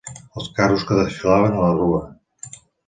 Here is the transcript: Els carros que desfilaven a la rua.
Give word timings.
Els 0.39 0.47
carros 0.59 0.87
que 0.93 0.97
desfilaven 1.01 1.55
a 1.59 1.63
la 1.67 1.79
rua. 1.85 2.05